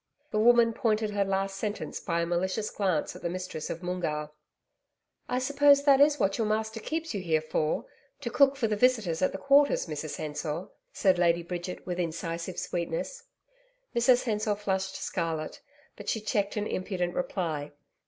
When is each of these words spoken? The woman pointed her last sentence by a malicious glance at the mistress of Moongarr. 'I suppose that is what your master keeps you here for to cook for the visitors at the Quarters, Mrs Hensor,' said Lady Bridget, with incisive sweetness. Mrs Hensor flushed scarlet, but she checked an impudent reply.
The 0.31 0.39
woman 0.39 0.73
pointed 0.73 1.11
her 1.11 1.23
last 1.23 1.57
sentence 1.57 1.99
by 1.99 2.21
a 2.21 2.25
malicious 2.25 2.71
glance 2.71 3.15
at 3.15 3.21
the 3.21 3.29
mistress 3.29 3.69
of 3.69 3.83
Moongarr. 3.83 4.31
'I 5.29 5.37
suppose 5.37 5.83
that 5.83 6.01
is 6.01 6.19
what 6.19 6.39
your 6.39 6.47
master 6.47 6.79
keeps 6.79 7.13
you 7.13 7.21
here 7.21 7.39
for 7.39 7.85
to 8.21 8.31
cook 8.31 8.55
for 8.55 8.67
the 8.67 8.75
visitors 8.75 9.21
at 9.21 9.31
the 9.31 9.37
Quarters, 9.37 9.85
Mrs 9.85 10.15
Hensor,' 10.15 10.69
said 10.91 11.19
Lady 11.19 11.43
Bridget, 11.43 11.85
with 11.85 11.99
incisive 11.99 12.57
sweetness. 12.57 13.25
Mrs 13.95 14.23
Hensor 14.23 14.55
flushed 14.55 14.95
scarlet, 14.95 15.61
but 15.95 16.09
she 16.09 16.19
checked 16.19 16.57
an 16.57 16.65
impudent 16.65 17.13
reply. 17.13 17.71